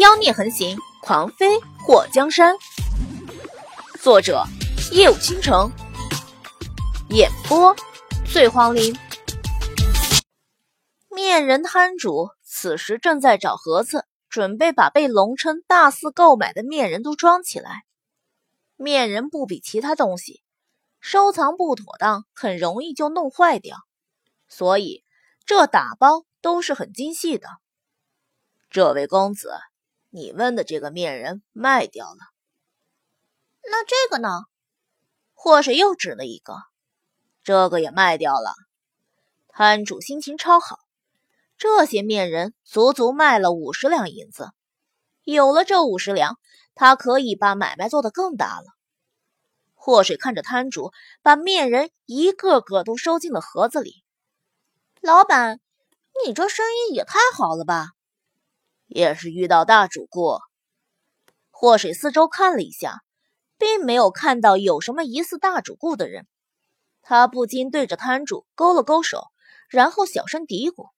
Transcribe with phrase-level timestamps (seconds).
[0.00, 2.56] 妖孽横行，狂飞祸江山。
[4.00, 4.42] 作者：
[4.92, 5.70] 夜舞倾城，
[7.10, 7.76] 演播：
[8.24, 8.96] 醉黄林。
[11.10, 17.82] 面人摊主此时正在找盒子，准备把被龙琛大肆购买的面人都装起来。
[18.76, 20.42] 面人不比其他东西，
[20.98, 23.76] 收藏不妥当，很容易就弄坏掉，
[24.48, 25.04] 所以
[25.44, 27.46] 这打包都是很精细的。
[28.70, 29.50] 这位公子。
[30.12, 32.18] 你问的这个面人卖掉了，
[33.62, 34.40] 那这个呢？
[35.34, 36.56] 祸水又指了一个，
[37.44, 38.52] 这个也卖掉了。
[39.46, 40.80] 摊主心情超好，
[41.56, 44.50] 这些面人足足卖了五十两银子。
[45.22, 46.38] 有了这五十两，
[46.74, 48.66] 他可以把买卖做得更大了。
[49.74, 50.90] 祸水看着摊主
[51.22, 54.02] 把面人一个个都收进了盒子里，
[55.00, 55.60] 老板，
[56.26, 57.92] 你这生意也太好了吧！
[58.90, 60.40] 也是遇到大主顾，
[61.52, 63.02] 祸水四周看了一下，
[63.56, 66.26] 并没有看到有什么疑似大主顾的人。
[67.00, 69.28] 他不禁对着摊主勾了勾手，
[69.68, 70.88] 然后小声嘀咕：“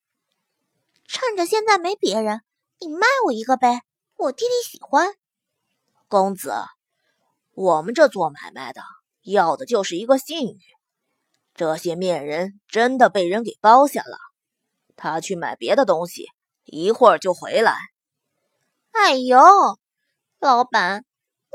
[1.06, 2.41] 趁着现在没别人，
[2.80, 3.83] 你卖我一个呗，
[4.17, 5.12] 我弟弟喜欢。”
[6.08, 6.55] 公子，
[7.52, 8.80] 我们这做买卖的
[9.22, 10.61] 要的就是一个信誉。
[11.55, 14.17] 这些面人真的被人给包下了，
[14.97, 16.28] 他去买别的东西。
[16.64, 17.77] 一会儿就回来。
[18.92, 19.38] 哎呦，
[20.38, 21.05] 老板，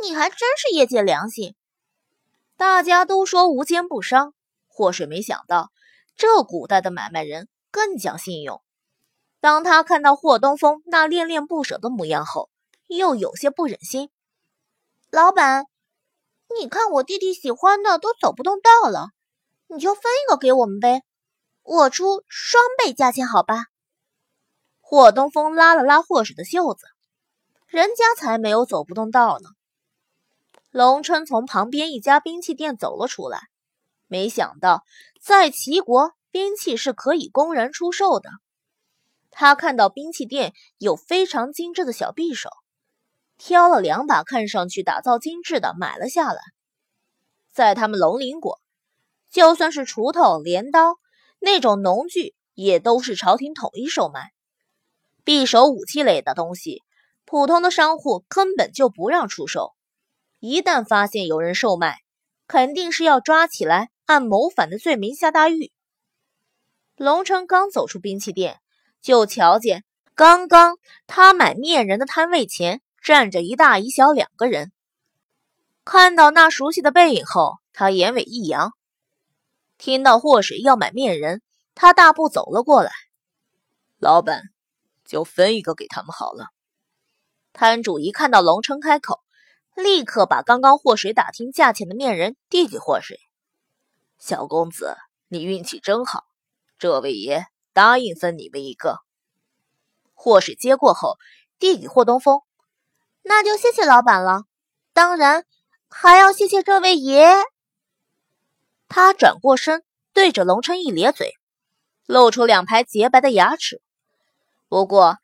[0.01, 1.55] 你还真是业界良心。
[2.55, 4.33] 大家都说无奸不商，
[4.67, 5.71] 祸水没想到
[6.15, 8.61] 这古代的买卖人更讲信用。
[9.39, 12.49] 当他看到霍东风那恋恋不舍的模样后，
[12.87, 14.09] 又有些不忍心。
[15.11, 15.65] 老板，
[16.59, 19.09] 你看我弟弟喜欢的都走不动道了，
[19.67, 21.03] 你就分一个给我们呗，
[21.61, 23.65] 我出双倍价钱，好吧？
[24.89, 26.87] 霍东风拉了拉霍水的袖子，
[27.67, 29.49] 人家才没有走不动道呢。
[30.71, 33.41] 龙琛从旁边一家兵器店走了出来，
[34.07, 34.85] 没想到
[35.19, 38.29] 在齐国兵器是可以公然出售的。
[39.29, 42.49] 他看到兵器店有非常精致的小匕首，
[43.37, 46.39] 挑了两把看上去打造精致的买了下来。
[47.51, 48.61] 在他们龙鳞国，
[49.29, 50.97] 就算是锄头、镰刀
[51.39, 54.31] 那种农具，也都是朝廷统一售卖。
[55.27, 56.83] 匕首武器类的东西，
[57.25, 59.73] 普通的商户根本就不让出售。
[60.39, 61.97] 一旦发现有人售卖，
[62.47, 65.73] 肯定是要抓起来，按谋反的罪名下大狱。
[66.95, 68.61] 龙城刚走出兵器店，
[69.01, 69.83] 就瞧见
[70.15, 70.77] 刚刚
[71.07, 74.71] 他买面人的摊位前站着一大一小两个人。
[75.83, 78.71] 看到那熟悉的背影后，他眼尾一扬。
[79.77, 81.41] 听到祸水要买面人，
[81.75, 82.91] 他大步走了过来，
[83.99, 84.43] 老板。
[85.07, 86.49] 就分一个给他们好了。
[87.53, 89.21] 摊主一看到龙琛开口，
[89.75, 93.17] 立刻把刚刚祸水打听价钱的面人递给祸水。
[94.19, 94.95] 小公子，
[95.27, 96.25] 你运气真好，
[96.77, 98.99] 这位爷答应分你们一个。
[100.13, 101.17] 祸水接过后，
[101.57, 102.41] 递给霍东风，
[103.23, 104.43] 那就谢谢老板了。
[104.93, 105.45] 当然，
[105.89, 107.31] 还要谢谢这位爷。
[108.87, 111.33] 他转过身，对着龙琛一咧嘴，
[112.05, 113.81] 露出两排洁白的牙齿。
[114.69, 115.17] 不过，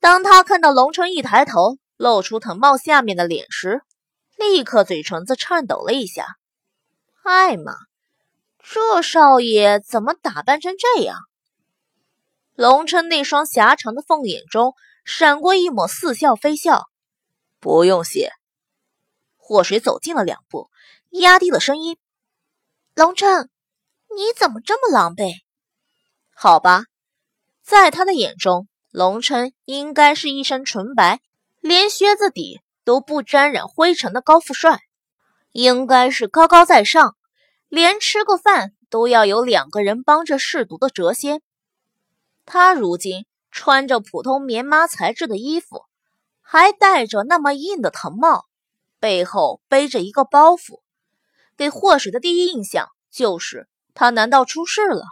[0.00, 3.80] 当他看到龙琛一抬头，露出藤帽下面的脸时，
[4.36, 6.36] 立刻嘴唇子颤抖了一下。
[7.22, 7.74] 艾玛，
[8.58, 11.16] 这少爷怎么打扮成这样？
[12.54, 16.88] 龙琛那双狭长的凤眼中闪过一抹似笑非笑。
[17.60, 18.32] 不用谢。
[19.36, 20.68] 祸水走近了两步，
[21.10, 21.96] 压低了声音
[22.94, 23.48] ：“龙琛，
[24.14, 25.32] 你怎么这么狼狈？
[26.34, 26.84] 好吧，
[27.62, 31.22] 在他的眼中。”龙琛应该是一身纯白，
[31.60, 34.82] 连靴子底都不沾染灰尘的高富帅，
[35.52, 37.16] 应该是高高在上，
[37.70, 41.40] 连吃个饭都要有两个人帮着试毒的谪仙。
[42.44, 45.86] 他如今穿着普通棉麻材质的衣服，
[46.42, 48.44] 还戴着那么硬的藤帽，
[49.00, 50.82] 背后背着一个包袱，
[51.56, 55.06] 给祸水的第一印象就是他难道出事了？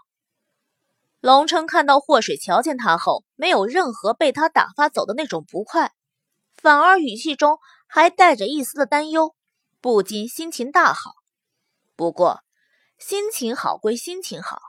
[1.21, 5.93] 龙琛看到祸水瞧见他后，没有任何被他打发走的那种不快，
[6.55, 9.35] 反而语气中还带着一丝的担忧，
[9.83, 11.13] 不禁心情大好。
[11.95, 12.41] 不过，
[12.99, 14.61] 心情好归心情好，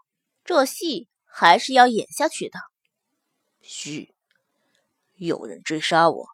[0.44, 2.60] 这戏还是要演下去的。
[3.62, 4.14] 嘘，
[5.16, 6.28] 有人追杀我。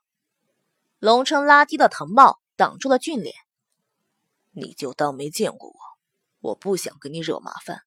[0.98, 3.36] 龙琛拉低了藤帽，挡住了俊脸。
[4.50, 5.80] 你就当没见过我，
[6.40, 7.84] 我不想给你惹麻烦。